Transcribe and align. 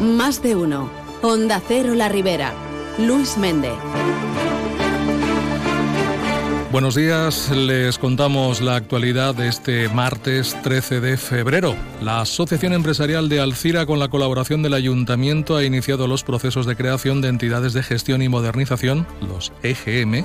Más 0.00 0.42
de 0.42 0.56
uno. 0.56 0.88
Onda 1.20 1.60
Cero 1.68 1.94
La 1.94 2.08
Ribera. 2.08 2.54
Luis 2.96 3.36
Méndez. 3.36 3.74
Buenos 6.72 6.94
días, 6.94 7.50
les 7.50 7.98
contamos 7.98 8.62
la 8.62 8.76
actualidad 8.76 9.34
de 9.34 9.48
este 9.48 9.90
martes 9.90 10.56
13 10.62 11.00
de 11.00 11.18
febrero. 11.18 11.76
La 12.00 12.22
Asociación 12.22 12.72
Empresarial 12.72 13.28
de 13.28 13.40
Alcira, 13.40 13.84
con 13.84 13.98
la 13.98 14.08
colaboración 14.08 14.62
del 14.62 14.72
Ayuntamiento, 14.72 15.56
ha 15.56 15.64
iniciado 15.64 16.06
los 16.06 16.24
procesos 16.24 16.64
de 16.64 16.76
creación 16.76 17.20
de 17.20 17.28
entidades 17.28 17.74
de 17.74 17.82
gestión 17.82 18.22
y 18.22 18.30
modernización, 18.30 19.06
los 19.20 19.52
EGM, 19.62 20.24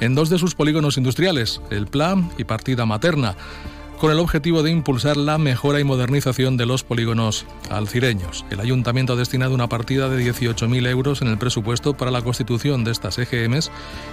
en 0.00 0.14
dos 0.16 0.28
de 0.28 0.40
sus 0.40 0.56
polígonos 0.56 0.96
industriales, 0.96 1.60
el 1.70 1.86
Plan 1.86 2.32
y 2.36 2.42
Partida 2.42 2.84
Materna 2.84 3.36
con 4.04 4.12
el 4.12 4.18
objetivo 4.18 4.62
de 4.62 4.70
impulsar 4.70 5.16
la 5.16 5.38
mejora 5.38 5.80
y 5.80 5.84
modernización 5.84 6.58
de 6.58 6.66
los 6.66 6.84
polígonos 6.84 7.46
alcireños. 7.70 8.44
El 8.50 8.60
ayuntamiento 8.60 9.14
ha 9.14 9.16
destinado 9.16 9.54
una 9.54 9.70
partida 9.70 10.10
de 10.10 10.22
18.000 10.30 10.86
euros 10.88 11.22
en 11.22 11.28
el 11.28 11.38
presupuesto 11.38 11.96
para 11.96 12.10
la 12.10 12.20
constitución 12.20 12.84
de 12.84 12.90
estas 12.90 13.18
EGMs 13.18 13.70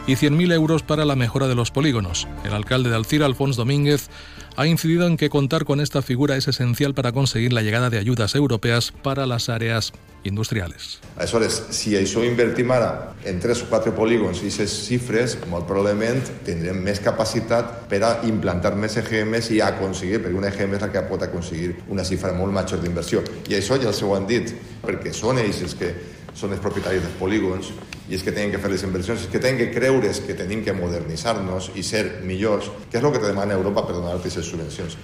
y 0.08 0.14
100.000 0.14 0.54
euros 0.54 0.82
para 0.82 1.04
la 1.04 1.18
mejora 1.18 1.50
de 1.50 1.56
los 1.56 1.72
polígonos. 1.72 2.26
El 2.46 2.54
alcalde 2.54 2.90
de 2.90 2.96
Alcira, 2.96 3.26
Alfonso 3.26 3.64
Domínguez, 3.64 4.10
ha 4.56 4.68
incidido 4.68 5.08
en 5.08 5.18
que 5.18 5.30
contar 5.30 5.66
con 5.66 5.80
esta 5.80 6.02
figura 6.02 6.36
es 6.36 6.48
esencial 6.48 6.94
para 6.94 7.12
conseguir 7.12 7.54
la 7.54 7.62
llegada 7.62 7.90
de 7.90 7.98
ayudas 7.98 8.36
europeas 8.36 8.92
para 9.04 9.26
las 9.26 9.50
áreas 9.50 9.94
industriales. 10.24 11.00
Aleshores, 11.18 11.64
si 11.74 11.96
això 11.98 12.22
invertim 12.26 12.70
en 13.26 13.40
tres 13.40 13.64
o 13.64 13.70
quatre 13.70 13.92
polígons 13.92 14.42
i 14.44 14.50
aquestes 14.50 14.76
xifres, 14.88 15.38
molt 15.50 15.66
probablement 15.66 16.22
tindrem 16.46 16.78
més 16.78 17.00
capacitat 17.02 17.88
per 17.90 18.04
a 18.06 18.12
implantar 18.30 18.76
més 18.76 18.98
EGMs 18.98 19.52
i 19.56 19.62
aconseguir, 19.62 20.22
perquè 20.22 20.38
una 20.38 20.52
EGM 20.52 20.78
és 20.78 20.82
la 20.86 20.92
que 20.94 21.06
pot 21.10 21.24
aconseguir 21.26 21.76
una 21.90 22.06
xifra 22.06 22.34
molt 22.34 22.54
major 22.54 22.82
d'inversió. 22.82 23.24
I 23.50 23.58
això 23.58 23.80
ja 23.82 23.90
els 23.90 24.04
ho 24.04 24.14
han 24.16 24.28
dit, 24.30 24.54
perquè 24.86 25.14
són 25.14 25.42
ells 25.42 25.76
que 25.80 25.96
són 26.36 26.54
els 26.54 26.62
propietaris 26.62 27.02
dels 27.02 27.18
polígons 27.20 27.74
i 28.12 28.18
és 28.18 28.26
que 28.28 28.34
tenen 28.36 28.52
que 28.52 28.60
fer 28.60 28.74
les 28.74 28.82
inversions, 28.84 29.24
és 29.24 29.32
que 29.32 29.40
tenen 29.40 29.58
que 29.62 29.70
creure 29.72 30.10
que 30.26 30.36
tenim 30.36 30.66
que 30.66 30.76
modernitzar-nos 30.76 31.72
i 31.80 31.84
ser 31.88 32.04
millors, 32.28 32.68
que 32.92 33.00
és 33.00 33.06
el 33.06 33.14
que 33.14 33.22
te 33.24 33.30
demana 33.30 33.56
Europa 33.56 33.86
per 33.88 33.96
donar 33.96 34.18
aquestes 34.18 34.52
subvencions. 34.52 34.98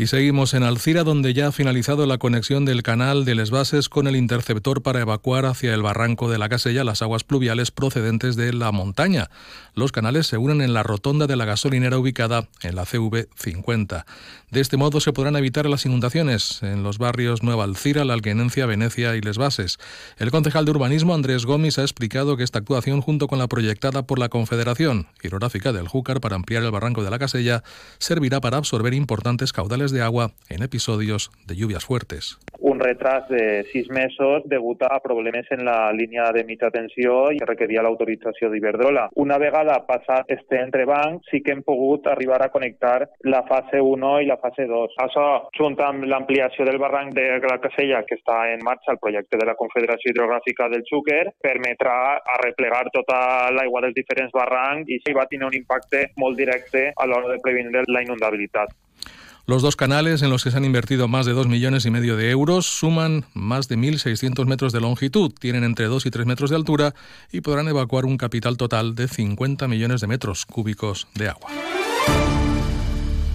Y 0.00 0.06
seguimos 0.06 0.54
en 0.54 0.62
Alcira, 0.62 1.04
donde 1.04 1.34
ya 1.34 1.48
ha 1.48 1.52
finalizado 1.52 2.06
la 2.06 2.16
conexión 2.16 2.64
del 2.64 2.82
canal 2.82 3.26
de 3.26 3.34
Les 3.34 3.50
Bases 3.50 3.90
con 3.90 4.06
el 4.06 4.16
interceptor 4.16 4.80
para 4.80 5.02
evacuar 5.02 5.44
hacia 5.44 5.74
el 5.74 5.82
barranco 5.82 6.30
de 6.30 6.38
la 6.38 6.48
Casella 6.48 6.84
las 6.84 7.02
aguas 7.02 7.22
pluviales 7.22 7.70
procedentes 7.70 8.34
de 8.34 8.54
la 8.54 8.72
montaña. 8.72 9.28
Los 9.74 9.92
canales 9.92 10.26
se 10.26 10.38
unen 10.38 10.62
en 10.62 10.72
la 10.72 10.82
rotonda 10.82 11.26
de 11.26 11.36
la 11.36 11.44
gasolinera 11.44 11.98
ubicada 11.98 12.48
en 12.62 12.76
la 12.76 12.86
CV50. 12.86 14.06
De 14.50 14.60
este 14.60 14.78
modo 14.78 15.00
se 15.00 15.12
podrán 15.12 15.36
evitar 15.36 15.68
las 15.68 15.84
inundaciones 15.84 16.62
en 16.62 16.82
los 16.82 16.96
barrios 16.96 17.42
Nueva 17.42 17.64
Alcira, 17.64 18.06
La 18.06 18.14
Alquenencia, 18.14 18.64
Venecia 18.64 19.14
y 19.16 19.20
Les 19.20 19.36
Bases. 19.36 19.78
El 20.16 20.30
concejal 20.30 20.64
de 20.64 20.70
urbanismo 20.70 21.14
Andrés 21.14 21.44
Gómez 21.44 21.78
ha 21.78 21.82
explicado 21.82 22.38
que 22.38 22.42
esta 22.42 22.58
actuación, 22.58 23.02
junto 23.02 23.28
con 23.28 23.38
la 23.38 23.48
proyectada 23.48 24.06
por 24.06 24.18
la 24.18 24.30
Confederación 24.30 25.08
Hidrográfica 25.22 25.72
del 25.72 25.88
Júcar 25.88 26.20
para 26.20 26.36
ampliar 26.36 26.64
el 26.64 26.70
barranco 26.70 27.04
de 27.04 27.10
la 27.10 27.18
Casella, 27.18 27.62
servirá 27.98 28.40
para 28.40 28.56
absorber 28.56 28.94
importantes 28.94 29.52
caudales 29.52 29.89
de 29.92 30.02
agua 30.02 30.30
en 30.48 30.62
episodios 30.62 31.30
de 31.46 31.56
lluvias 31.56 31.84
fuertes. 31.84 32.38
Un 32.60 32.78
retras 32.78 33.28
de 33.28 33.64
sis 33.72 33.88
mesos 33.90 34.42
degut 34.44 34.82
a 34.82 35.00
problemes 35.00 35.46
en 35.50 35.64
la 35.64 35.92
línia 35.92 36.26
de 36.32 36.44
mitja 36.44 36.68
tensió 36.70 37.30
i 37.32 37.38
que 37.40 37.48
requeria 37.48 37.82
l'autorització 37.82 38.50
d'Iberdrola. 38.52 39.06
Una 39.16 39.38
vegada 39.40 39.78
passat 39.88 40.28
este 40.28 40.60
entrebanc, 40.60 41.24
sí 41.30 41.40
que 41.40 41.54
hem 41.56 41.62
pogut 41.64 42.06
arribar 42.06 42.42
a 42.44 42.50
connectar 42.52 43.08
la 43.24 43.42
fase 43.48 43.80
1 43.80 44.10
i 44.20 44.28
la 44.28 44.36
fase 44.42 44.66
2. 44.68 44.98
Això, 45.06 45.26
junt 45.56 45.78
amb 45.86 46.04
l'ampliació 46.04 46.68
del 46.68 46.80
barranc 46.82 47.16
de 47.16 47.26
la 47.40 47.58
Casella, 47.64 48.04
que 48.04 48.18
està 48.20 48.42
en 48.52 48.60
marxa 48.66 48.92
el 48.92 49.00
projecte 49.00 49.40
de 49.40 49.48
la 49.48 49.56
Confederació 49.56 50.12
Hidrogràfica 50.12 50.68
del 50.68 50.84
Xúquer, 50.90 51.24
permetrà 51.40 51.96
arreplegar 52.36 52.84
tota 52.92 53.22
l'aigua 53.56 53.86
dels 53.86 53.96
diferents 53.96 54.36
barrancs 54.36 54.92
i 54.92 55.00
sí 55.00 55.16
va 55.16 55.28
tenir 55.32 55.48
un 55.48 55.56
impacte 55.56 56.10
molt 56.20 56.36
directe 56.36 56.90
a 56.94 57.08
l'hora 57.08 57.32
de 57.32 57.40
prevenir 57.40 57.88
la 57.88 58.04
inundabilitat. 58.04 58.76
Los 59.46 59.62
dos 59.62 59.76
canales, 59.76 60.22
en 60.22 60.30
los 60.30 60.44
que 60.44 60.50
se 60.50 60.56
han 60.56 60.64
invertido 60.64 61.08
más 61.08 61.26
de 61.26 61.32
2 61.32 61.48
millones 61.48 61.86
y 61.86 61.90
medio 61.90 62.16
de 62.16 62.30
euros, 62.30 62.66
suman 62.66 63.24
más 63.34 63.68
de 63.68 63.76
1.600 63.76 64.46
metros 64.46 64.72
de 64.72 64.80
longitud, 64.80 65.32
tienen 65.38 65.64
entre 65.64 65.86
2 65.86 66.06
y 66.06 66.10
3 66.10 66.26
metros 66.26 66.50
de 66.50 66.56
altura 66.56 66.94
y 67.32 67.40
podrán 67.40 67.68
evacuar 67.68 68.04
un 68.04 68.16
capital 68.16 68.56
total 68.56 68.94
de 68.94 69.08
50 69.08 69.66
millones 69.68 70.00
de 70.00 70.06
metros 70.06 70.46
cúbicos 70.46 71.08
de 71.14 71.28
agua. 71.30 71.50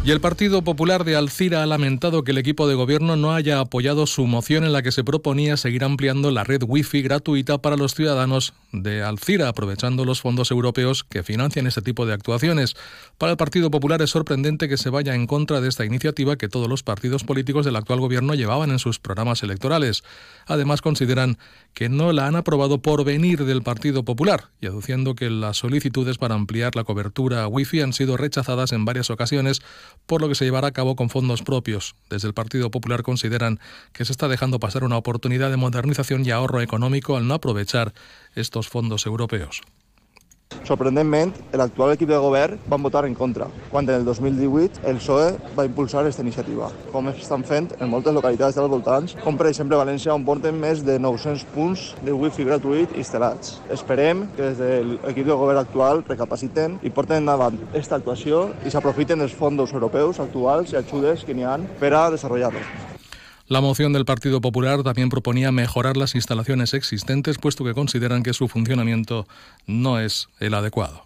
Y 0.06 0.12
el 0.12 0.22
Partido 0.22 0.62
Popular 0.62 1.04
de 1.04 1.16
Alcira 1.16 1.64
ha 1.64 1.66
lamentado 1.66 2.24
que 2.24 2.30
el 2.30 2.38
equipo 2.38 2.68
de 2.68 2.76
gobierno 2.76 3.16
no 3.16 3.34
haya 3.34 3.60
apoyado 3.60 4.06
su 4.06 4.28
moción 4.28 4.64
en 4.64 4.72
la 4.72 4.84
que 4.84 4.92
se 4.92 5.04
proponía 5.04 5.58
seguir 5.58 5.84
ampliando 5.84 6.30
la 6.30 6.44
red 6.44 6.62
Wi-Fi 6.62 7.02
gratuita 7.02 7.58
para 7.58 7.76
los 7.76 7.96
ciudadanos 7.96 8.54
de 8.72 9.02
Alcira, 9.02 9.50
aprovechando 9.50 10.06
los 10.06 10.22
fondos 10.22 10.52
europeos 10.52 11.04
que 11.04 11.24
financian 11.24 11.66
este 11.66 11.82
tipo 11.82 12.06
de 12.06 12.14
actuaciones. 12.14 12.76
Para 13.18 13.32
el 13.32 13.38
Partido 13.38 13.72
Popular 13.72 14.00
es 14.04 14.12
sorprendente 14.12 14.70
que 14.70 14.78
se 14.78 14.92
vaya 14.92 15.16
en 15.16 15.26
contra 15.26 15.60
de 15.60 15.70
esta 15.70 15.86
iniciativa 15.86 16.36
que 16.36 16.50
todos 16.50 16.70
los 16.70 16.84
partidos 16.84 17.24
políticos 17.24 17.66
del 17.66 17.76
actual 17.76 18.00
gobierno 18.00 18.36
llevaban 18.36 18.70
en 18.70 18.78
sus 18.78 19.00
programas 19.00 19.42
electorales. 19.42 20.04
Además, 20.46 20.84
consideran 20.84 21.40
que 21.74 21.90
no 21.90 22.14
la 22.14 22.28
han 22.28 22.36
aprobado 22.36 22.80
por 22.80 23.04
venir 23.06 23.44
del 23.44 23.64
Partido 23.64 24.06
Popular 24.06 24.52
y 24.62 24.68
aduciendo 24.68 25.16
que 25.16 25.32
las 25.32 25.58
solicitudes 25.58 26.20
para 26.20 26.36
ampliar 26.36 26.76
la 26.76 26.84
cobertura 26.84 27.48
Wi-Fi 27.48 27.82
han 27.82 27.94
sido 27.94 28.18
rechazadas 28.18 28.72
en 28.72 28.86
varias 28.86 29.10
ocasiones 29.10 29.64
por 30.06 30.22
lo 30.22 30.28
que 30.28 30.36
se 30.36 30.46
llevará 30.46 30.68
a 30.68 30.72
cabo 30.72 30.96
con 30.96 31.10
fondos 31.10 31.42
propios. 31.42 31.96
Desde 32.10 32.28
el 32.28 32.34
Partido 32.34 32.72
Popular 32.72 33.04
consideran 33.04 33.60
que 33.94 34.06
se 34.06 34.12
está 34.12 34.28
dejando 34.28 34.60
pasar 34.60 34.84
una 34.84 34.98
oportunidad 34.98 35.50
de 35.50 35.58
modernización 35.58 36.26
y 36.26 36.32
ahorro 36.32 36.62
económico 36.62 37.18
al 37.18 37.28
no 37.28 37.36
aprovechar 37.36 37.94
estos 38.36 38.68
fondos 38.68 39.06
europeos. 39.06 39.62
Sorprendentment, 40.66 41.36
l'actual 41.54 41.92
equip 41.94 42.10
de 42.10 42.18
govern 42.18 42.58
van 42.66 42.82
votar 42.82 43.04
en 43.06 43.14
contra, 43.14 43.46
quan 43.70 43.86
en 43.86 44.00
el 44.00 44.06
2018 44.08 44.80
el 44.90 44.98
PSOE 44.98 45.28
va 45.54 45.66
impulsar 45.68 46.02
aquesta 46.02 46.24
iniciativa, 46.26 46.72
com 46.90 47.12
estan 47.12 47.44
fent 47.46 47.68
en 47.78 47.92
moltes 47.92 48.16
localitats 48.18 48.58
dels 48.58 48.72
voltants, 48.72 49.14
com 49.22 49.38
per 49.38 49.52
exemple 49.52 49.78
València, 49.78 50.16
on 50.16 50.26
porten 50.26 50.58
més 50.58 50.82
de 50.88 50.98
900 50.98 51.46
punts 51.54 51.86
de 52.02 52.18
wifi 52.18 52.48
gratuït 52.50 52.98
instal·lats. 52.98 53.60
Esperem 53.78 54.26
que 54.34 54.50
des 54.50 54.58
de 54.58 54.72
l'equip 54.96 55.30
de 55.30 55.38
govern 55.38 55.62
actual 55.62 56.02
recapaciten 56.10 56.80
i 56.82 56.90
porten 56.90 57.22
endavant 57.22 57.62
aquesta 57.70 58.02
actuació 58.02 58.48
i 58.66 58.74
s'aprofiten 58.74 59.22
dels 59.22 59.38
fons 59.38 59.70
europeus 59.70 60.20
actuals 60.20 60.74
i 60.74 60.82
ajudes 60.82 61.30
que 61.30 61.38
n'hi 61.38 61.46
ha 61.46 61.60
per 61.78 61.94
a 61.94 62.10
desenvolupar-lo. 62.18 62.85
La 63.48 63.62
moción 63.62 63.94
del 63.94 64.06
Partido 64.06 64.42
Popular 64.42 64.82
también 64.82 65.10
proponía 65.10 65.52
mejorar 65.52 65.98
las 65.98 66.16
instalaciones 66.16 66.74
existentes, 66.74 67.38
puesto 67.38 67.64
que 67.64 67.76
consideran 67.76 68.24
que 68.24 68.34
su 68.34 68.48
funcionamiento 68.48 69.28
no 69.68 70.00
es 70.00 70.30
el 70.40 70.56
adecuado. 70.56 71.04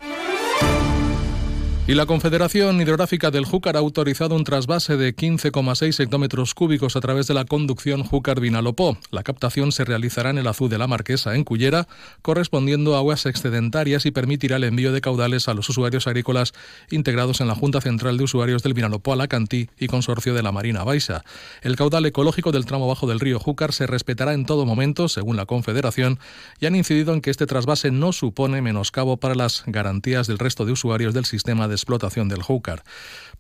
Y 1.90 1.96
la 1.96 2.06
Confederación 2.06 2.80
Hidrográfica 2.80 3.32
del 3.32 3.46
Júcar 3.46 3.76
ha 3.76 3.80
autorizado 3.80 4.36
un 4.36 4.44
trasvase 4.44 4.96
de 4.96 5.16
15,6 5.16 6.00
hectómetros 6.00 6.54
cúbicos 6.54 6.96
a 6.96 7.02
través 7.02 7.26
de 7.26 7.34
la 7.34 7.46
conducción 7.46 8.04
Júcar-Vinalopó. 8.04 9.00
La 9.10 9.24
captación 9.24 9.72
se 9.72 9.86
realizará 9.86 10.30
en 10.30 10.38
el 10.38 10.46
Azul 10.46 10.70
de 10.70 10.78
la 10.78 10.86
Marquesa, 10.86 11.34
en 11.34 11.44
Cullera, 11.44 11.88
correspondiendo 12.22 12.94
a 12.94 13.00
aguas 13.00 13.26
excedentarias 13.26 14.06
y 14.06 14.12
permitirá 14.12 14.58
el 14.58 14.66
envío 14.66 14.92
de 14.92 15.02
caudales 15.02 15.48
a 15.48 15.56
los 15.56 15.68
usuarios 15.68 16.06
agrícolas 16.06 16.54
integrados 16.92 17.42
en 17.42 17.48
la 17.48 17.56
Junta 17.56 17.82
Central 17.82 18.20
de 18.20 18.26
Usuarios 18.26 18.62
del 18.62 18.76
Vinalopó 18.76 19.14
Alacantí 19.14 19.70
y 19.80 19.88
Consorcio 19.88 20.36
de 20.36 20.44
la 20.44 20.52
Marina 20.52 20.84
Baixa. 20.84 21.24
El 21.64 21.76
caudal 21.76 22.06
ecológico 22.06 22.52
del 22.52 22.68
tramo 22.68 22.88
bajo 22.88 23.08
del 23.08 23.20
río 23.20 23.40
Júcar 23.40 23.74
se 23.74 23.88
respetará 23.88 24.36
en 24.36 24.46
todo 24.46 24.68
momento, 24.68 25.10
según 25.10 25.38
la 25.38 25.48
Confederación, 25.48 26.20
y 26.60 26.68
han 26.68 26.76
incidido 26.76 27.16
en 27.16 27.22
que 27.22 27.32
este 27.32 27.48
trasvase 27.48 27.90
no 27.90 28.14
supone 28.14 28.62
menoscabo 28.62 29.18
para 29.18 29.34
las 29.34 29.64
garantías 29.66 30.28
del 30.28 30.38
resto 30.38 30.66
de 30.66 30.74
usuarios 30.74 31.16
del 31.16 31.26
sistema 31.26 31.68
de 31.68 31.79
explotación 31.80 32.30
del 32.30 32.44
Júcar. 32.44 32.84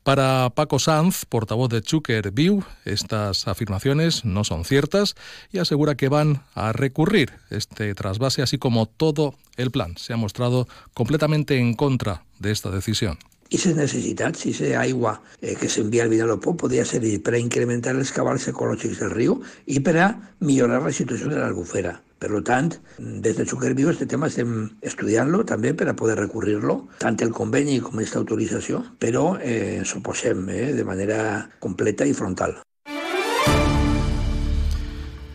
Para 0.04 0.50
Paco 0.56 0.80
Sanz, 0.80 1.26
portavoz 1.26 1.70
de 1.70 1.82
Chucker 1.82 2.32
View, 2.32 2.64
estas 2.86 3.48
afirmaciones 3.48 4.26
no 4.26 4.44
son 4.44 4.66
ciertas 4.66 5.16
y 5.52 5.60
asegura 5.60 5.96
que 5.96 6.10
van 6.10 6.44
a 6.56 6.72
recurrir 6.72 7.34
este 7.50 7.94
trasvase, 7.94 8.42
así 8.42 8.58
como 8.58 8.86
todo 8.86 9.36
el 9.58 9.72
plan. 9.72 9.98
Se 9.98 10.14
ha 10.14 10.18
mostrado 10.18 10.68
completamente 10.94 11.60
en 11.60 11.74
contra 11.74 12.24
de 12.40 12.52
esta 12.52 12.72
decisión. 12.72 13.20
I 13.50 13.58
les 13.58 13.78
necessitats, 13.78 14.44
si 14.44 14.52
aquesta 14.54 14.76
aigua 14.78 15.16
eh, 15.42 15.56
que 15.58 15.70
s'envia 15.74 16.04
al 16.06 16.12
Vinalopó 16.12 16.54
podria 16.54 16.86
servir 16.86 17.16
per 17.26 17.34
a 17.34 17.42
incrementar 17.42 17.96
els 17.98 18.12
cabals 18.14 18.46
ecològics 18.52 19.02
del 19.02 19.16
riu 19.16 19.40
i 19.66 19.82
per 19.82 19.96
a 19.98 20.12
millorar 20.46 20.84
la 20.84 20.94
situació 20.94 21.32
de 21.34 21.40
l'albufera. 21.40 21.96
Per 22.20 22.30
tant, 22.46 22.70
des 23.00 23.38
de 23.40 23.48
Suckerviu 23.50 23.90
este 23.90 24.06
tema 24.06 24.30
estem 24.30 24.70
estudiant-lo 24.86 25.46
també 25.50 25.74
per 25.74 25.88
a 25.90 25.98
poder 25.98 26.20
recurrir-lo, 26.20 26.78
tant 27.02 27.18
el 27.26 27.34
conveni 27.34 27.80
com 27.82 27.98
aquesta 27.98 28.22
autorització, 28.22 28.84
però 29.02 29.38
eh, 29.40 29.80
ens 29.82 29.96
oposem 29.98 30.46
eh, 30.54 30.66
de 30.78 30.86
manera 30.86 31.22
completa 31.64 32.06
i 32.06 32.14
frontal. 32.14 32.60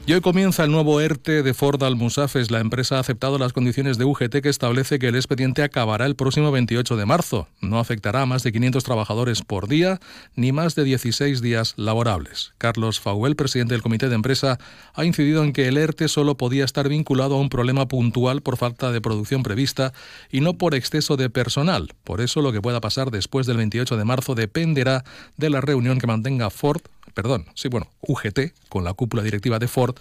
Y 0.07 0.13
hoy 0.13 0.21
comienza 0.21 0.65
el 0.65 0.71
nuevo 0.71 1.01
ERTE 1.01 1.43
de 1.43 1.55
Ford 1.55 1.83
Almusafes. 1.83 2.51
La 2.51 2.61
empresa 2.61 2.97
ha 2.97 3.01
aceptado 3.01 3.39
las 3.39 3.55
condiciones 3.55 3.97
de 3.97 4.05
UGT 4.05 4.43
que 4.43 4.51
establece 4.51 4.99
que 4.99 5.09
el 5.09 5.15
expediente 5.15 5.63
acabará 5.63 6.05
el 6.05 6.15
próximo 6.15 6.53
28 6.53 6.99
de 6.99 7.07
marzo. 7.07 7.49
No 7.63 7.79
afectará 7.79 8.21
a 8.21 8.27
más 8.27 8.43
de 8.43 8.53
500 8.53 8.85
trabajadores 8.85 9.41
por 9.41 9.67
día 9.67 10.01
ni 10.37 10.53
más 10.53 10.75
de 10.75 10.85
16 10.85 11.41
días 11.41 11.73
laborables. 11.79 12.53
Carlos 12.59 13.01
Fauel, 13.01 13.35
presidente 13.35 13.73
del 13.73 13.81
comité 13.81 14.11
de 14.11 14.17
empresa, 14.17 14.59
ha 14.93 15.07
incidido 15.07 15.43
en 15.43 15.55
que 15.55 15.69
el 15.69 15.79
ERTE 15.79 16.09
solo 16.09 16.37
podía 16.37 16.67
estar 16.67 16.87
vinculado 16.87 17.37
a 17.37 17.41
un 17.41 17.49
problema 17.49 17.89
puntual 17.89 18.43
por 18.43 18.59
falta 18.59 18.93
de 18.93 19.01
producción 19.01 19.43
prevista 19.43 19.95
y 20.31 20.43
no 20.43 20.53
por 20.53 20.75
exceso 20.75 21.17
de 21.17 21.31
personal. 21.31 21.95
Por 22.05 22.21
eso 22.21 22.43
lo 22.43 22.53
que 22.53 22.61
pueda 22.61 22.83
pasar 22.83 23.11
después 23.11 23.47
del 23.47 23.57
28 23.57 23.97
de 23.97 24.05
marzo 24.05 24.35
dependerá 24.35 25.03
de 25.39 25.49
la 25.49 25.63
reunión 25.63 25.99
que 25.99 26.07
mantenga 26.07 26.51
Ford 26.51 26.83
perdón, 27.13 27.47
sí, 27.55 27.69
bueno, 27.69 27.89
UGT, 28.01 28.53
con 28.69 28.85
la 28.85 28.95
cúpula 28.95 29.23
directiva 29.23 29.59
de 29.59 29.69
Ford 29.69 29.97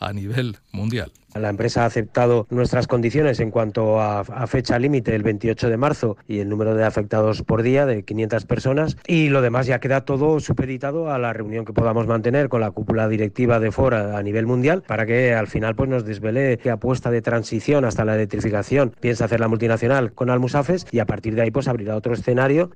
a 0.00 0.12
nivel 0.12 0.56
mundial. 0.72 1.12
La 1.34 1.50
empresa 1.50 1.82
ha 1.82 1.86
aceptado 1.86 2.46
nuestras 2.50 2.86
condiciones 2.86 3.38
en 3.40 3.50
cuanto 3.50 4.00
a, 4.00 4.24
fecha 4.46 4.78
límite, 4.78 5.14
el 5.14 5.22
28 5.22 5.68
de 5.68 5.76
marzo, 5.76 6.16
y 6.26 6.38
el 6.38 6.48
número 6.48 6.74
de 6.74 6.84
afectados 6.84 7.42
por 7.42 7.62
día 7.62 7.84
de 7.86 8.02
500 8.02 8.46
personas. 8.46 8.96
Y 9.06 9.28
lo 9.28 9.42
demás 9.42 9.66
ya 9.66 9.78
queda 9.78 10.04
todo 10.04 10.40
supeditado 10.40 11.12
a 11.12 11.18
la 11.18 11.32
reunión 11.32 11.64
que 11.64 11.72
podamos 11.72 12.06
mantener 12.06 12.48
con 12.48 12.60
la 12.60 12.70
cúpula 12.70 13.08
directiva 13.08 13.60
de 13.60 13.70
Ford 13.70 13.94
a, 13.94 14.18
a 14.18 14.22
nivel 14.22 14.46
mundial 14.46 14.82
para 14.86 15.06
que 15.06 15.34
al 15.34 15.48
final 15.48 15.76
pues, 15.76 15.90
nos 15.90 16.04
desvele 16.04 16.58
qué 16.58 16.70
apuesta 16.70 17.10
de 17.10 17.22
transición 17.22 17.84
hasta 17.84 18.04
la 18.04 18.14
electrificación 18.14 18.94
piensa 19.00 19.26
hacer 19.26 19.40
la 19.40 19.48
multinacional 19.48 20.12
con 20.12 20.30
Almusafes 20.30 20.86
y 20.90 20.98
a 20.98 21.06
partir 21.06 21.34
de 21.34 21.42
ahí 21.42 21.50
pues 21.50 21.68
abrirá 21.68 21.94
otro 21.94 22.14
escenario. 22.14 22.70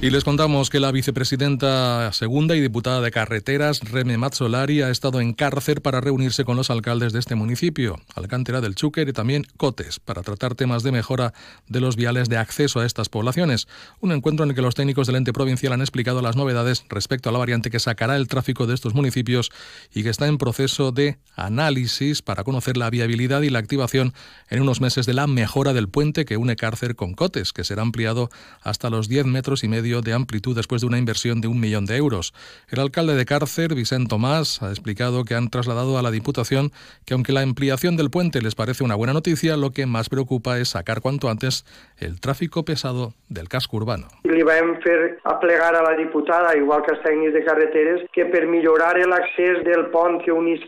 Y 0.00 0.10
les 0.10 0.22
contamos 0.22 0.70
que 0.70 0.78
la 0.78 0.92
vicepresidenta 0.92 2.12
segunda 2.12 2.54
y 2.54 2.60
diputada 2.60 3.00
de 3.00 3.10
carreteras, 3.10 3.80
Reme 3.80 4.16
Mazzolari, 4.16 4.80
ha 4.80 4.90
estado 4.90 5.20
en 5.20 5.32
cárcel 5.32 5.80
para 5.80 6.00
reunirse 6.00 6.44
con 6.44 6.56
los 6.56 6.70
alcaldes 6.70 7.12
de 7.12 7.18
este 7.18 7.34
municipio, 7.34 7.98
Alcántara 8.14 8.60
del 8.60 8.76
Chúquer 8.76 9.08
y 9.08 9.12
también 9.12 9.44
Cotes, 9.56 9.98
para 9.98 10.22
tratar 10.22 10.54
temas 10.54 10.84
de 10.84 10.92
mejora 10.92 11.34
de 11.66 11.80
los 11.80 11.96
viales 11.96 12.28
de 12.28 12.36
acceso 12.36 12.78
a 12.78 12.86
estas 12.86 13.08
poblaciones. 13.08 13.66
Un 13.98 14.12
encuentro 14.12 14.44
en 14.44 14.50
el 14.50 14.54
que 14.54 14.62
los 14.62 14.76
técnicos 14.76 15.08
del 15.08 15.16
ente 15.16 15.32
provincial 15.32 15.72
han 15.72 15.80
explicado 15.80 16.22
las 16.22 16.36
novedades 16.36 16.84
respecto 16.88 17.28
a 17.28 17.32
la 17.32 17.40
variante 17.40 17.68
que 17.68 17.80
sacará 17.80 18.14
el 18.14 18.28
tráfico 18.28 18.68
de 18.68 18.76
estos 18.76 18.94
municipios 18.94 19.50
y 19.92 20.04
que 20.04 20.10
está 20.10 20.28
en 20.28 20.38
proceso 20.38 20.92
de 20.92 21.18
análisis 21.34 22.22
para 22.22 22.44
conocer 22.44 22.76
la 22.76 22.88
viabilidad 22.88 23.42
y 23.42 23.50
la 23.50 23.58
activación 23.58 24.14
en 24.48 24.62
unos 24.62 24.80
meses 24.80 25.06
de 25.06 25.14
la 25.14 25.26
mejora 25.26 25.72
del 25.72 25.88
puente 25.88 26.24
que 26.24 26.36
une 26.36 26.54
Cárcer 26.54 26.94
con 26.94 27.14
Cotes, 27.14 27.52
que 27.52 27.64
será 27.64 27.82
ampliado 27.82 28.30
hasta 28.62 28.90
los 28.90 29.08
10 29.08 29.26
metros 29.26 29.64
y 29.64 29.68
medio 29.68 29.87
de 29.88 30.12
amplitud 30.12 30.54
después 30.54 30.82
de 30.82 30.86
una 30.86 30.98
inversión 30.98 31.40
de 31.40 31.48
un 31.48 31.58
millón 31.58 31.86
de 31.86 31.96
euros. 31.96 32.34
El 32.68 32.80
alcalde 32.80 33.14
de 33.14 33.24
Cárcer, 33.24 33.74
Vicente 33.74 34.08
Tomás, 34.08 34.62
ha 34.62 34.68
explicado 34.68 35.24
que 35.24 35.34
han 35.34 35.48
trasladado 35.48 35.98
a 35.98 36.02
la 36.02 36.10
Diputación 36.10 36.70
que 37.06 37.14
aunque 37.14 37.32
la 37.32 37.40
ampliación 37.40 37.96
del 37.96 38.10
puente 38.10 38.42
les 38.42 38.54
parece 38.54 38.84
una 38.84 38.94
buena 38.94 39.12
noticia, 39.12 39.56
lo 39.56 39.70
que 39.70 39.86
más 39.86 40.08
preocupa 40.08 40.58
es 40.58 40.70
sacar 40.70 41.00
cuanto 41.00 41.30
antes 41.30 41.64
el 41.98 42.20
tráfico 42.20 42.64
pesado 42.64 43.14
del 43.28 43.48
casco 43.48 43.76
urbano. 43.76 44.08
Li 44.24 44.44
vam 44.44 44.76
fer 44.84 45.18
aplegar 45.24 45.74
a 45.74 45.82
la 45.82 45.96
diputada, 45.96 46.54
igual 46.56 46.84
que 46.84 46.94
els 46.94 47.02
tècnics 47.02 47.34
de 47.34 47.44
carreteres, 47.44 48.04
que 48.12 48.28
per 48.30 48.46
millorar 48.46 48.94
l'accés 49.08 49.64
del 49.64 49.88
pont 49.94 50.20
que 50.24 50.32
unís 50.32 50.62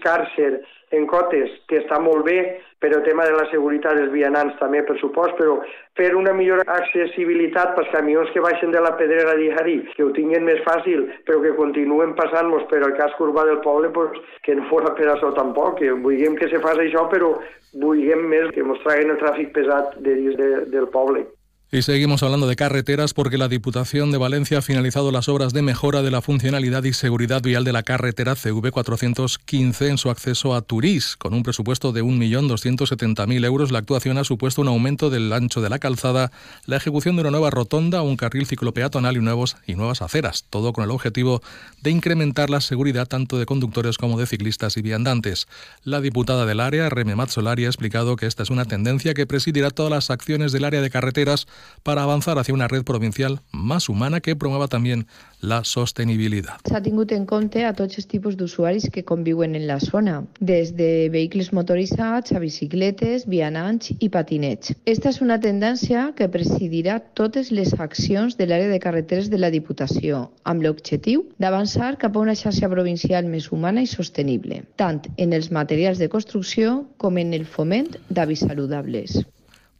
en 0.96 1.06
Cotes, 1.06 1.52
que 1.70 1.78
està 1.80 2.00
molt 2.02 2.24
bé, 2.26 2.38
però 2.82 2.98
el 2.98 3.04
tema 3.06 3.26
de 3.28 3.34
la 3.36 3.46
seguretat 3.50 3.98
dels 3.98 4.10
vianants 4.12 4.56
també, 4.58 4.80
per 4.88 4.96
supost, 4.98 5.36
però 5.38 5.58
fer 5.98 6.10
una 6.18 6.32
millor 6.34 6.62
accessibilitat 6.66 7.74
pels 7.76 7.90
camions 7.94 8.30
que 8.34 8.42
baixen 8.42 8.74
de 8.74 8.82
la 8.82 8.94
Pedrera 8.98 9.36
d'Ijarí, 9.38 9.76
que 9.94 10.06
ho 10.06 10.10
tinguin 10.16 10.46
més 10.48 10.62
fàcil, 10.66 11.06
però 11.28 11.42
que 11.44 11.54
continuen 11.58 12.16
passant-nos 12.18 12.66
per 12.72 12.82
al 12.82 12.96
casc 12.98 13.20
urbà 13.22 13.46
del 13.46 13.60
poble, 13.66 13.92
pues, 13.94 14.18
que 14.46 14.56
no 14.58 14.66
fora 14.72 14.94
per 14.98 15.10
això 15.12 15.34
tampoc, 15.36 15.78
que 15.78 15.92
vulguem 16.06 16.38
que 16.40 16.50
se 16.50 16.62
faci 16.64 16.88
això, 16.88 17.06
però 17.12 17.36
vulguem 17.84 18.26
més 18.32 18.50
que 18.54 18.64
ens 18.66 18.86
traguin 18.86 19.14
el 19.14 19.20
tràfic 19.22 19.52
pesat 19.54 20.00
de, 20.02 20.16
de, 20.40 20.50
del 20.72 20.90
poble. 20.90 21.28
Y 21.72 21.82
seguimos 21.82 22.24
hablando 22.24 22.48
de 22.48 22.56
carreteras 22.56 23.14
porque 23.14 23.38
la 23.38 23.46
Diputación 23.46 24.10
de 24.10 24.18
Valencia 24.18 24.58
ha 24.58 24.62
finalizado 24.62 25.12
las 25.12 25.28
obras 25.28 25.52
de 25.52 25.62
mejora 25.62 26.02
de 26.02 26.10
la 26.10 26.20
funcionalidad 26.20 26.82
y 26.82 26.92
seguridad 26.92 27.42
vial 27.42 27.62
de 27.62 27.72
la 27.72 27.84
carretera 27.84 28.34
CV415 28.34 29.86
en 29.88 29.96
su 29.96 30.10
acceso 30.10 30.56
a 30.56 30.62
Turís. 30.62 31.14
Con 31.16 31.32
un 31.32 31.44
presupuesto 31.44 31.92
de 31.92 32.02
1.270.000 32.02 33.44
euros, 33.44 33.70
la 33.70 33.78
actuación 33.78 34.18
ha 34.18 34.24
supuesto 34.24 34.62
un 34.62 34.66
aumento 34.66 35.10
del 35.10 35.32
ancho 35.32 35.60
de 35.60 35.70
la 35.70 35.78
calzada, 35.78 36.32
la 36.66 36.74
ejecución 36.74 37.14
de 37.14 37.20
una 37.20 37.30
nueva 37.30 37.50
rotonda, 37.50 38.02
un 38.02 38.16
carril 38.16 38.46
ciclopeatonal 38.46 39.16
y, 39.16 39.20
nuevos, 39.20 39.56
y 39.64 39.76
nuevas 39.76 40.02
aceras, 40.02 40.46
todo 40.50 40.72
con 40.72 40.82
el 40.82 40.90
objetivo 40.90 41.40
de 41.82 41.90
incrementar 41.90 42.50
la 42.50 42.60
seguridad 42.62 43.06
tanto 43.06 43.38
de 43.38 43.46
conductores 43.46 43.96
como 43.96 44.18
de 44.18 44.26
ciclistas 44.26 44.76
y 44.76 44.82
viandantes. 44.82 45.46
La 45.84 46.00
diputada 46.00 46.46
del 46.46 46.58
área, 46.58 46.90
Reme 46.90 47.14
Mazzolari, 47.14 47.66
ha 47.66 47.68
explicado 47.68 48.16
que 48.16 48.26
esta 48.26 48.42
es 48.42 48.50
una 48.50 48.64
tendencia 48.64 49.14
que 49.14 49.28
presidirá 49.28 49.70
todas 49.70 49.92
las 49.92 50.10
acciones 50.10 50.50
del 50.50 50.64
área 50.64 50.80
de 50.80 50.90
carreteras 50.90 51.46
para 51.82 52.02
avanzar 52.02 52.38
hacia 52.38 52.54
una 52.54 52.68
red 52.68 52.84
provincial 52.84 53.40
más 53.52 53.88
humana 53.88 54.20
que 54.20 54.36
promueva 54.36 54.68
también 54.68 55.06
la 55.40 55.64
sostenibilitat. 55.64 56.68
S'ha 56.68 56.82
tingut 56.84 57.12
en 57.16 57.24
compte 57.26 57.64
a 57.64 57.72
tots 57.76 57.96
els 57.98 58.06
tipus 58.10 58.36
d'usuaris 58.36 58.90
que 58.92 59.04
conviuen 59.08 59.56
en 59.56 59.66
la 59.66 59.78
zona, 59.80 60.20
des 60.40 60.74
de 60.76 61.08
vehicles 61.12 61.52
motoritzats 61.56 62.32
a 62.32 62.42
bicicletes, 62.42 63.26
vianants 63.26 63.94
i 63.98 64.10
patinets. 64.12 64.74
Esta 64.84 65.10
és 65.14 65.20
una 65.24 65.40
tendència 65.40 66.10
que 66.16 66.28
presidirà 66.28 67.00
totes 67.16 67.50
les 67.50 67.72
accions 67.80 68.36
de 68.36 68.46
l'àrea 68.46 68.68
de 68.68 68.80
carreteres 68.84 69.30
de 69.32 69.40
la 69.40 69.50
Diputació, 69.50 70.26
amb 70.44 70.62
l'objectiu 70.62 71.24
d'avançar 71.40 71.96
cap 71.98 72.16
a 72.16 72.24
una 72.26 72.36
xarxa 72.36 72.68
provincial 72.68 73.26
més 73.26 73.50
humana 73.50 73.82
i 73.82 73.90
sostenible, 73.90 74.62
tant 74.76 75.02
en 75.16 75.32
els 75.32 75.50
materials 75.50 75.98
de 75.98 76.12
construcció 76.12 76.84
com 76.98 77.18
en 77.18 77.34
el 77.34 77.46
foment 77.46 77.94
d'avis 78.10 78.44
saludables. 78.44 79.22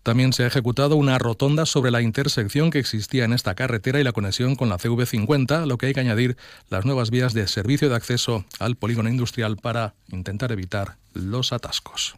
También 0.03 0.33
se 0.33 0.45
ha 0.45 0.47
ejecutado 0.47 0.97
una 0.97 1.19
rotonda 1.19 1.67
sobre 1.67 1.91
la 1.91 2.01
intersección 2.01 2.71
que 2.71 2.79
existía 2.79 3.25
en 3.25 3.33
esta 3.33 3.55
carretera 3.55 4.01
y 4.01 4.05
la 4.05 4.13
conexión 4.13 4.57
con 4.57 4.69
la 4.69 4.79
CV50, 4.79 5.67
lo 5.67 5.77
que 5.77 5.87
hay 5.87 5.93
que 5.93 6.01
añadir 6.01 6.37
las 6.69 6.85
nuevas 6.85 7.11
vías 7.11 7.35
de 7.35 7.47
servicio 7.49 7.89
de 7.89 7.97
acceso 7.97 8.45
al 8.59 8.77
polígono 8.77 9.11
industrial 9.11 9.57
para 9.57 9.95
intentar 10.11 10.53
evitar 10.53 10.97
los 11.13 11.53
atascos. 11.53 12.17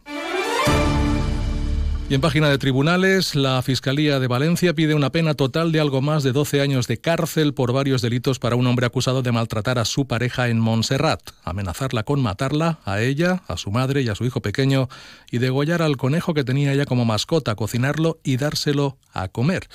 Y 2.13 2.15
en 2.15 2.21
página 2.21 2.47
de 2.47 2.59
tribunales, 2.59 3.33
la 3.33 3.59
Fiscalía 3.63 4.19
de 4.19 4.27
Valencia 4.27 4.75
pide 4.75 4.93
una 4.93 5.09
pena 5.09 5.33
total 5.33 5.71
de 5.71 5.79
algo 5.79 5.99
más 5.99 6.21
de 6.21 6.31
12 6.31 6.61
años 6.61 6.85
de 6.85 6.99
cárcel 7.01 7.55
por 7.55 7.73
varios 7.73 8.03
delitos 8.03 8.37
para 8.37 8.55
un 8.55 8.67
hombre 8.67 8.85
acusado 8.85 9.23
de 9.23 9.31
maltratar 9.31 9.79
a 9.79 9.85
su 9.85 10.05
pareja 10.05 10.47
en 10.49 10.59
Montserrat, 10.59 11.31
amenazarla 11.43 12.03
con 12.03 12.21
matarla, 12.21 12.77
a 12.85 13.01
ella, 13.01 13.41
a 13.47 13.57
su 13.57 13.71
madre 13.71 14.03
y 14.03 14.09
a 14.09 14.15
su 14.15 14.25
hijo 14.25 14.43
pequeño, 14.43 14.89
y 15.31 15.39
degollar 15.39 15.81
al 15.81 15.97
conejo 15.97 16.35
que 16.35 16.43
tenía 16.43 16.71
ella 16.71 16.85
como 16.85 17.03
mascota, 17.03 17.55
cocinarlo 17.55 18.19
y 18.23 18.37
dárselo 18.37 18.99
a 19.11 19.27
comer. 19.29 19.67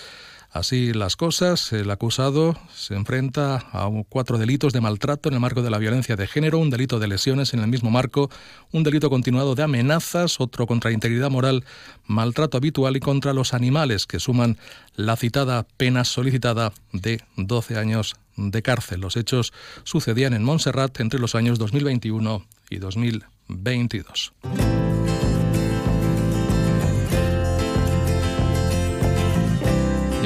Así 0.50 0.95
las 0.95 1.17
cosas, 1.17 1.73
el 1.75 1.91
acusado 1.91 2.59
se 2.75 2.95
enfrenta 2.95 3.56
a 3.71 3.89
cuatro 4.09 4.39
delitos 4.39 4.73
de 4.73 4.81
maltrato 4.81 5.29
en 5.29 5.35
el 5.35 5.41
marco 5.41 5.61
de 5.62 5.69
la 5.69 5.77
violencia 5.79 6.17
de 6.17 6.27
género, 6.27 6.59
un 6.59 6.71
delito 6.71 6.99
de 6.99 7.06
lesiones 7.06 7.53
en 7.53 7.61
el 7.61 7.67
mismo 7.67 7.91
marco, 7.91 8.31
un 8.73 8.83
delito 8.83 9.11
continuado 9.11 9.55
de 9.55 9.62
amenazas, 9.62 10.40
otro 10.40 10.67
contra 10.67 10.90
integridad 10.90 11.31
moral, 11.31 11.64
maltrato 12.07 12.57
habitual 12.57 12.97
y 12.97 13.00
contra 13.00 13.35
los 13.35 13.52
animales, 13.52 14.07
que 14.07 14.21
suman 14.21 14.57
la 14.97 15.17
citada 15.17 15.67
pena 15.76 16.05
solicitada 16.05 16.73
de 16.93 17.21
12 17.37 17.76
años 17.76 18.17
de 18.37 18.62
cárcel. 18.62 19.00
Los 19.00 19.17
hechos 19.17 19.52
sucedían 19.85 20.33
en 20.33 20.45
Montserrat 20.45 20.99
entre 21.00 21.21
los 21.21 21.35
años 21.35 21.59
2021 21.59 22.47
y 22.71 22.78
2022. 22.78 24.33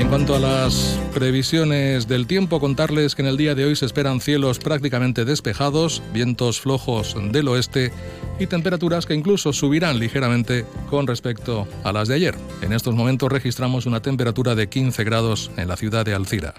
En 0.03 0.09
cuanto 0.09 0.35
a 0.35 0.41
las 0.41 0.99
previsiones 1.15 2.09
del 2.09 2.27
tiempo, 2.27 2.59
contarles 2.59 3.15
que 3.15 3.23
en 3.23 3.29
el 3.29 3.37
día 3.37 3.55
de 3.55 3.67
hoy 3.67 3.77
se 3.77 3.87
esperan 3.87 4.21
cielos 4.21 4.59
prácticamente 4.59 5.25
despejados, 5.25 6.03
vientos 6.13 6.61
flojos 6.61 7.15
del 7.31 7.47
oeste 7.47 7.93
y 8.41 8.49
temperaturas 8.49 9.07
que 9.07 9.15
incluso 9.15 9.53
subirán 9.53 10.01
ligeramente 10.01 10.67
con 10.91 11.07
respecto 11.07 11.69
a 11.85 11.93
las 11.93 12.09
de 12.09 12.17
ayer. 12.17 12.35
En 12.63 12.73
estos 12.73 12.97
momentos 12.97 13.31
registramos 13.31 13.87
una 13.87 14.03
temperatura 14.03 14.57
de 14.57 14.69
15 14.69 15.05
grados 15.05 15.53
en 15.57 15.69
la 15.69 15.77
ciudad 15.77 16.05
de 16.05 16.15
Alcira. 16.15 16.55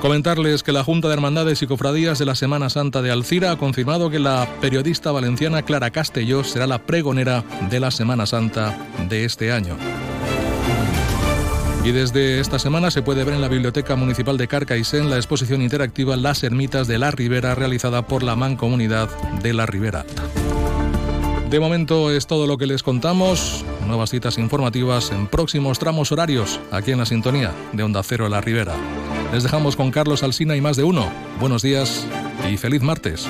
Comentarles 0.00 0.64
que 0.64 0.72
la 0.72 0.82
Junta 0.82 1.06
de 1.06 1.14
Hermandades 1.14 1.62
y 1.62 1.68
Cofradías 1.68 2.18
de 2.18 2.26
la 2.26 2.34
Semana 2.34 2.68
Santa 2.68 3.00
de 3.00 3.12
Alcira 3.12 3.52
ha 3.52 3.58
confirmado 3.58 4.10
que 4.10 4.18
la 4.18 4.48
periodista 4.60 5.12
valenciana 5.12 5.62
Clara 5.62 5.92
Castelló 5.92 6.42
será 6.42 6.66
la 6.66 6.80
pregonera 6.80 7.44
de 7.70 7.78
la 7.78 7.92
Semana 7.92 8.26
Santa 8.26 8.76
de 9.08 9.24
este 9.24 9.52
año. 9.52 9.76
Y 11.84 11.90
desde 11.90 12.38
esta 12.38 12.60
semana 12.60 12.92
se 12.92 13.02
puede 13.02 13.24
ver 13.24 13.34
en 13.34 13.40
la 13.40 13.48
Biblioteca 13.48 13.96
Municipal 13.96 14.38
de 14.38 14.46
Carcaixent 14.46 15.10
la 15.10 15.16
exposición 15.16 15.62
interactiva 15.62 16.16
Las 16.16 16.44
Ermitas 16.44 16.86
de 16.86 16.98
la 16.98 17.10
Ribera 17.10 17.56
realizada 17.56 18.06
por 18.06 18.22
la 18.22 18.36
Mancomunidad 18.36 19.08
de 19.42 19.52
la 19.52 19.66
Ribera. 19.66 20.06
De 21.50 21.58
momento 21.58 22.12
es 22.12 22.28
todo 22.28 22.46
lo 22.46 22.56
que 22.56 22.66
les 22.66 22.84
contamos. 22.84 23.64
Nuevas 23.88 24.10
citas 24.10 24.38
informativas 24.38 25.10
en 25.10 25.26
próximos 25.26 25.80
tramos 25.80 26.12
horarios 26.12 26.60
aquí 26.70 26.92
en 26.92 26.98
la 26.98 27.04
sintonía 27.04 27.52
de 27.72 27.82
Onda 27.82 28.02
Cero 28.04 28.28
La 28.28 28.40
Ribera. 28.40 28.74
Les 29.32 29.42
dejamos 29.42 29.74
con 29.74 29.90
Carlos 29.90 30.22
Alsina 30.22 30.54
y 30.54 30.60
más 30.60 30.76
de 30.76 30.84
uno. 30.84 31.10
Buenos 31.40 31.62
días 31.62 32.06
y 32.48 32.56
feliz 32.58 32.82
martes. 32.82 33.28